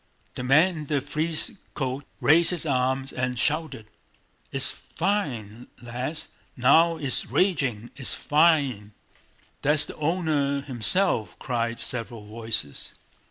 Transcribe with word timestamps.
The 0.33 0.41
man 0.43 0.77
in 0.77 0.85
the 0.87 0.99
frieze 0.99 1.59
coat 1.75 2.05
raised 2.21 2.49
his 2.49 2.65
arms 2.65 3.13
and 3.13 3.37
shouted: 3.37 3.85
"It's 4.51 4.71
fine, 4.71 5.67
lads! 5.79 6.29
Now 6.57 6.97
it's 6.97 7.27
raging... 7.27 7.91
It's 7.95 8.15
fine!" 8.15 8.93
"That's 9.61 9.85
the 9.85 9.95
owner 9.97 10.61
himself," 10.61 11.37
cried 11.37 11.79
several 11.79 12.25
voices. 12.25 12.95